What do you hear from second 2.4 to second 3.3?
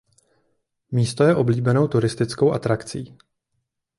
atrakcí.